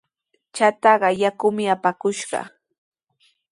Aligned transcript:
Chataqa 0.55 1.09
yakumi 1.21 1.63
apakushqa. 1.75 2.39